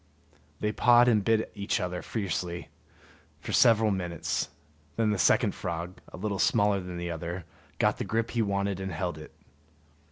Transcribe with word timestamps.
They 0.61 0.71
pawed 0.71 1.07
and 1.07 1.23
bit 1.23 1.51
each 1.53 1.79
other 1.79 2.01
fiercely 2.01 2.69
for 3.39 3.51
several 3.51 3.91
minutes; 3.91 4.49
then 4.95 5.11
the 5.11 5.19
second 5.19 5.53
frog, 5.53 5.99
a 6.11 6.17
little 6.17 6.39
smaller 6.39 6.79
than 6.79 6.97
the 6.97 7.11
other, 7.11 7.45
got 7.77 7.99
the 7.99 8.03
grip 8.03 8.31
he 8.31 8.41
wanted 8.41 8.79
and 8.79 8.91
held 8.91 9.19
it. 9.19 9.31